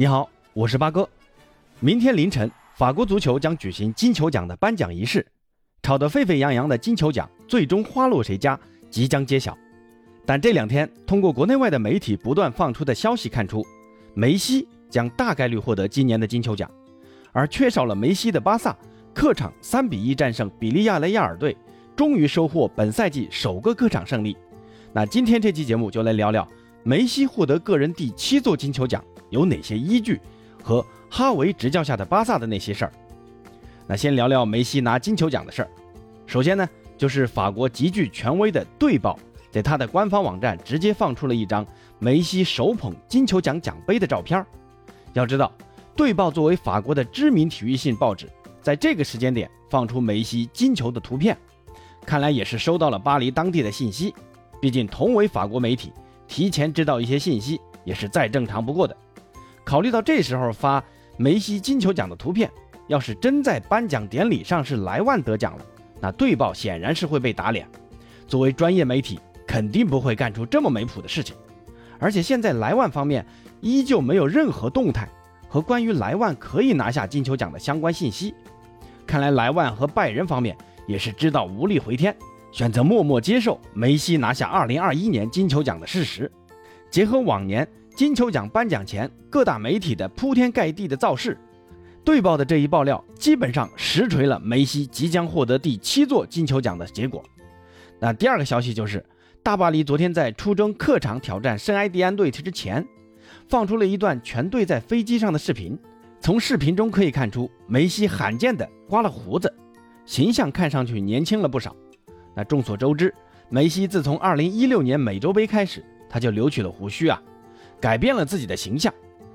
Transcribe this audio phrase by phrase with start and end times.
[0.00, 1.06] 你好，我是八哥。
[1.78, 5.26] 明天凌晨，法国足球将举行金球奖的颁奖仪式，
[5.82, 8.58] 吵得沸沸扬扬的金球奖最终花落谁家
[8.88, 9.54] 即将揭晓。
[10.24, 13.62] 但这两天，通过国内外的媒体不断放出的消息看出，
[14.14, 16.70] 梅西将大概率获得今年的金球奖，
[17.30, 18.74] 而缺少了梅西的巴萨
[19.12, 21.54] 客场三比一战胜比利亚雷亚尔队，
[21.94, 24.34] 终于收获本赛季首个客场胜利。
[24.94, 26.48] 那今天这期节目就来聊聊
[26.84, 29.04] 梅西获得个人第七座金球奖。
[29.30, 30.20] 有哪些依据
[30.62, 32.92] 和哈维执教下的巴萨的那些事儿？
[33.86, 35.70] 那先聊聊梅西拿金球奖的事儿。
[36.26, 39.18] 首先呢，就是法国极具权威的《队报》
[39.50, 41.66] 在他的官方网站直接放出了一张
[41.98, 44.44] 梅西手捧金球奖奖杯的照片。
[45.12, 45.52] 要知道，
[45.96, 48.28] 《队报》作为法国的知名体育性报纸，
[48.62, 51.36] 在这个时间点放出梅西金球的图片，
[52.06, 54.14] 看来也是收到了巴黎当地的信息。
[54.60, 55.92] 毕竟，同为法国媒体，
[56.28, 58.96] 提前知道一些信息也是再正常不过的。
[59.70, 60.82] 考虑到这时候发
[61.16, 62.50] 梅西金球奖的图片，
[62.88, 65.64] 要是真在颁奖典礼上是莱万得奖了，
[66.00, 67.68] 那队报显然是会被打脸。
[68.26, 71.36] 作为专业媒体，肯定不会干出这么没谱的事情。
[72.00, 73.24] 而且现在莱万方面
[73.60, 75.08] 依旧没有任何动态
[75.48, 78.34] 和关于莱万可以拿下金球奖的相关信息。
[79.06, 82.12] 看来莱万和拜仁方面也是知道无力回天，
[82.50, 86.28] 选择默默接受梅西拿下2021年金球奖的事实。
[86.90, 87.64] 结合往年。
[88.00, 91.36] 金球奖颁奖前，各大媒体的铺天盖地的造势，
[92.02, 97.22] 队报的这一爆料基本上实锤了梅西即将获得第七座金球奖的结果。
[97.98, 99.04] 那第二个消息就是，
[99.42, 102.82] 大巴黎昨天在出征客场挑战圣埃蒂安队之前，
[103.50, 105.78] 放出了一段全队在飞机上的视频。
[106.20, 109.54] 从视频中可以看出，梅西罕见的刮了胡子，
[110.06, 111.76] 形象看上去年轻了不少。
[112.34, 113.14] 那众所周知，
[113.50, 117.22] 梅西自从2016年美洲杯开始，他就留取了胡须啊。
[117.80, 118.92] 改变了自己的形象，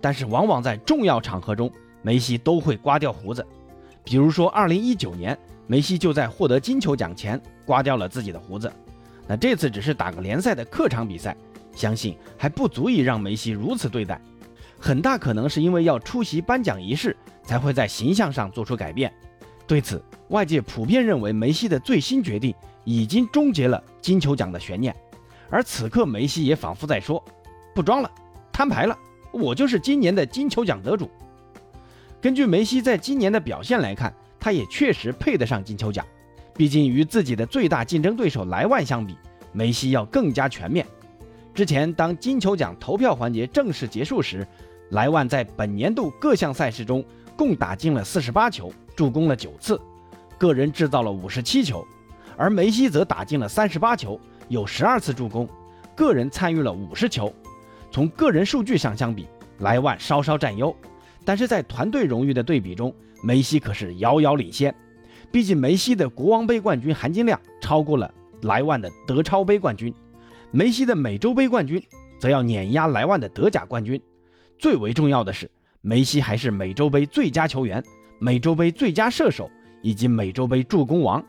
[0.00, 1.70] 但是往往在重要场合中，
[2.02, 3.44] 梅西都会刮掉胡子。
[4.04, 8.70] 比如说，2019年，梅西就在获得金球奖前刮掉了自己的胡子。
[9.26, 11.36] 那这次只是打个联赛的客场比赛，
[11.74, 14.20] 相信还不足以让梅西如此对待。
[14.78, 19.12] 很大可能是因为要出席颁奖仪式，才会在形象上做出改变。
[19.66, 24.94] 对此，外界普遍认为梅西的最新决定已经终结了金球奖的悬念。
[25.50, 27.20] 而此刻，梅西也仿佛在说
[27.74, 28.10] ：“不装了。”
[28.56, 28.98] 摊牌了，
[29.32, 31.10] 我就是今年的金球奖得主。
[32.22, 36.02] 根据梅西在今年的表现来看，他也确实配得上金球奖。
[36.54, 39.14] 毕竟与自己的最大竞争对手莱万相比，
[39.52, 40.86] 梅西要更加全面。
[41.52, 44.48] 之前当金球奖投票环节正式结束时，
[44.88, 47.04] 莱万在本年度各项赛事中
[47.36, 49.78] 共打进了四十八球，助攻了九次，
[50.38, 51.86] 个人制造了五十七球，
[52.38, 54.18] 而梅西则打进了三十八球，
[54.48, 55.46] 有十二次助攻，
[55.94, 57.30] 个人参与了五十球。
[57.96, 59.26] 从个人数据上相比，
[59.60, 60.76] 莱万稍稍占优，
[61.24, 64.74] 但是在团队荣誉的对比中，梅西可是遥遥领先。
[65.32, 68.12] 毕竟梅西的国王杯冠军含金量超过了
[68.42, 69.94] 莱万的德超杯冠军，
[70.50, 71.82] 梅西的美洲杯冠军
[72.20, 73.98] 则要碾压莱万的德甲冠军。
[74.58, 77.82] 最为重要的是，梅西还是美洲杯最佳球员、
[78.18, 81.24] 美洲杯最佳射手以及美洲杯助攻王。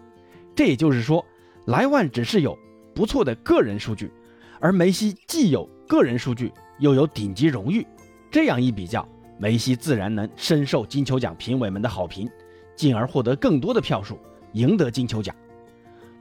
[0.53, 1.25] 这也就是说，
[1.67, 2.59] 莱万只是有
[2.94, 4.11] 不错的个人数据，
[4.59, 5.66] 而梅西既有。
[5.87, 7.87] 个人数据又有顶级荣誉，
[8.29, 9.07] 这样一比较，
[9.39, 12.29] 梅西自然能深受金球奖评委们的好评，
[12.75, 14.19] 进而获得更多的票数，
[14.51, 15.33] 赢得金球奖。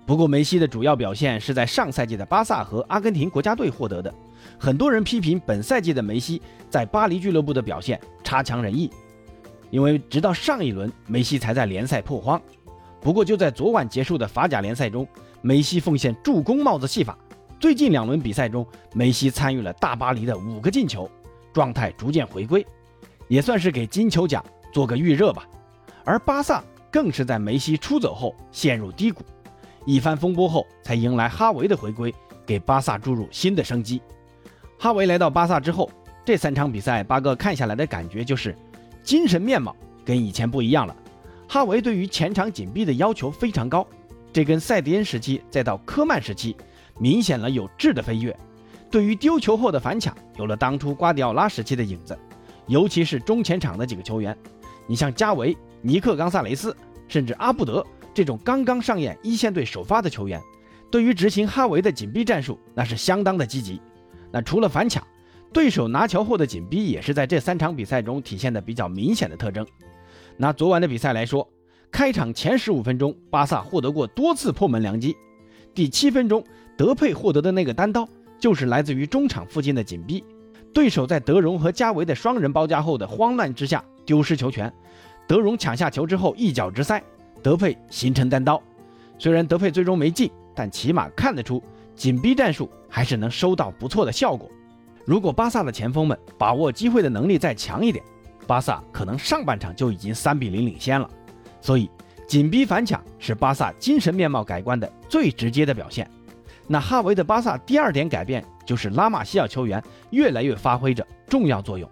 [0.06, 4.14] 不过，梅西的主要表现是在上赛季的巴萨和阿根廷国家队获得的。
[4.56, 6.40] 很多人批评本赛季的梅西
[6.70, 8.88] 在巴黎俱乐部的表现差强人意，
[9.70, 12.40] 因为直到上一轮梅西才在联赛破荒。
[13.00, 15.04] 不过，就在昨晚结束的法甲联赛中，
[15.42, 17.18] 梅西奉献助攻帽子戏法。
[17.58, 21.10] 最近两轮比赛中，梅西参与了大巴黎的五个进球，
[21.54, 22.64] 状态逐渐回归，
[23.28, 25.48] 也算是给金球奖做个预热吧。
[26.04, 29.22] 而巴萨更是在梅西出走后陷入低谷，
[29.86, 34.02] 一番风波后才迎来哈维的回归，给巴萨注入新的生机。
[34.78, 35.90] 哈维来到巴萨之后，
[36.26, 38.54] 这三场比赛八哥看下来的感觉就是，
[39.02, 39.74] 精神面貌
[40.04, 40.94] 跟以前不一样了。
[41.48, 43.86] 哈维对于前场紧逼的要求非常高，
[44.30, 46.54] 这跟塞迪恩时期再到科曼时期。
[46.98, 48.36] 明显了有质的飞跃，
[48.90, 52.18] 对于丢球后的反抢有了当初瓜迪奥拉时期的影子，
[52.66, 54.36] 尤其是中前场的几个球员，
[54.86, 56.74] 你像加维、尼克冈萨雷斯，
[57.08, 57.84] 甚至阿布德
[58.14, 60.40] 这种刚刚上演一线队首发的球员，
[60.90, 63.80] 对于执行哈维的紧逼战术那是相当的积极。
[64.32, 65.06] 那除了反抢，
[65.52, 69.66] 对手拿球后的紧逼也是在这三场比赛中体现的比较明显的特征。
[70.36, 71.48] 拿昨晚的比赛来说，
[71.90, 75.16] 开场前十五分钟，巴萨获得过多次破门良机，
[75.74, 76.44] 第七分钟。
[76.76, 78.08] 德佩获得的那个单刀，
[78.38, 80.22] 就是来自于中场附近的紧逼。
[80.72, 84.70] 对手在德容和加维的双人包夹后的慌乱之下丢失球权，
[85.26, 87.02] 德容抢下球之后一脚直塞，
[87.42, 88.62] 德佩形成单刀。
[89.18, 91.62] 虽然德佩最终没进，但起码看得出
[91.94, 94.50] 紧逼战术还是能收到不错的效果。
[95.06, 98.04] 如果巴萨的前锋们把握机会的能力再强一点，
[98.46, 101.08] 巴萨可能上半场就已经三比零领先了。
[101.62, 101.90] 所以
[102.28, 106.06] 紧逼反抢是巴萨精神面貌改观的最直接的表现。
[106.68, 111.88] 那哈维的巴萨第二点改变就是拉玛西亚球员越来越发挥着重要作用。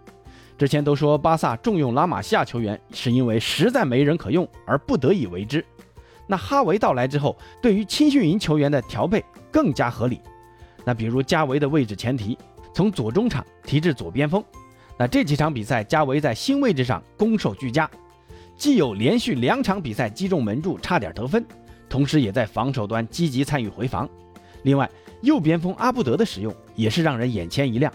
[0.56, 5.64] 之前都说巴萨重用拉玛西亚球员是因为实在没人可用而不得已为之。
[6.26, 10.20] 那哈维到来之后，对于青训营球员的调配更加合理。
[10.84, 12.36] 那比如加维的位置前提
[12.72, 14.42] 从左中场提至左边锋。
[14.96, 17.90] 那这几场比赛加维在新位置上攻守俱佳，
[18.56, 21.44] 既有连续两场比赛击中门柱差点得分，
[21.88, 24.08] 同时也在防守端积极参与回防。
[24.64, 24.90] 另外，
[25.20, 27.92] 右边锋阿布德的使用也是让人眼前一亮。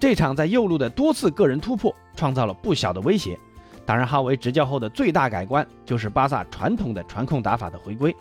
[0.00, 3.38] 这场在右路的多次个人突破，创造了不小的威胁。
[3.84, 8.14] 当然，哈维执教后的最大改观就是巴萨传统的传控打法的回归。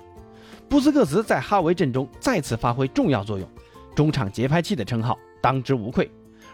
[0.70, 3.50] 布斯克茨在哈维阵中再次发挥重要作用，
[3.96, 6.10] 中场节拍器的称号当之无愧。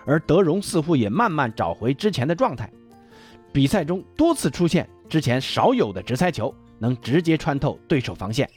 [0.05, 2.71] 而德容似乎也慢慢找回之前的状态，
[3.51, 8.47] 比赛中多次出现之前少有的直塞球，能直接穿透对手防线，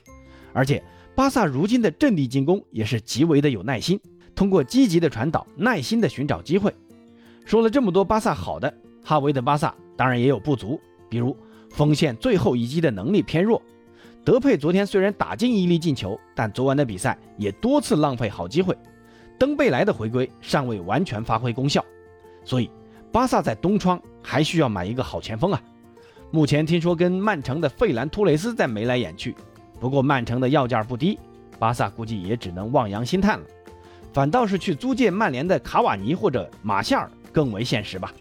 [0.53, 0.83] 而且。
[1.15, 4.01] 巴萨如今的阵地进攻也是极为的有耐心，
[4.35, 6.75] 通过积极的传导，耐心的寻找机会。
[7.45, 8.73] 说了这么多巴萨好的，
[9.05, 11.37] 哈维的巴萨当然也有不足，比如
[11.71, 13.63] 锋线最后一击的能力偏弱。
[14.25, 18.77] 德佩昨天虽然打进一粒进球，但昨晚的比赛也多次浪费好机会。
[19.39, 21.85] 登贝莱的回归尚未完全发挥功效，
[22.45, 22.69] 所以
[23.13, 25.63] 巴萨在东窗还需要买一个好前锋啊。
[26.33, 29.33] 目前听说跟曼城的费兰托雷斯在眉来眼去。
[29.79, 31.19] 不过曼城的要价不低，
[31.59, 33.45] 巴萨估计也只能望洋兴叹了，
[34.13, 38.13] 反倒是去租借曼联的卡瓦尼或者马夏尔更为现实吧。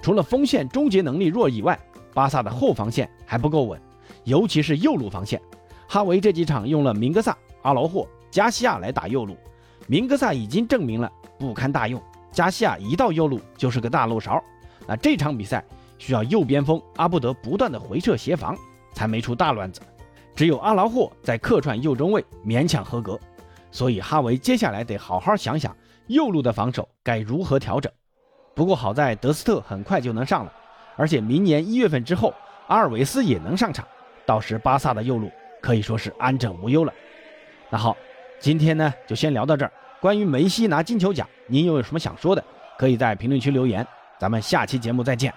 [0.00, 1.78] 除了锋线终结能力弱以外，
[2.14, 3.80] 巴萨的后防线还不够稳，
[4.24, 5.40] 尤其是右路防线。
[5.86, 9.36] 哈维这几场用了明格萨、阿劳霍、加西亚来打右路，
[9.86, 14.42] 明格萨已经证明了不堪大用，加西亚一到右路就是个大漏勺。
[14.86, 15.64] 那这场比赛
[15.98, 18.56] 需要右边锋阿布德不断的回撤协防，
[18.92, 19.80] 才没出大乱子。
[20.38, 23.18] 只有阿劳霍在客串右中卫勉强合格，
[23.72, 25.76] 所以哈维接下来得好好想想
[26.06, 27.92] 右路的防守该如何调整。
[28.54, 30.52] 不过好在德斯特很快就能上了，
[30.94, 32.32] 而且明年一月份之后
[32.68, 33.84] 阿尔维斯也能上场，
[34.24, 35.28] 到时巴萨的右路
[35.60, 36.92] 可以说是安枕无忧了。
[37.68, 37.96] 那好，
[38.38, 39.72] 今天呢就先聊到这儿。
[40.00, 42.44] 关于梅西拿金球奖，您又有什么想说的？
[42.78, 43.84] 可以在评论区留言。
[44.20, 45.34] 咱们下期节目再见。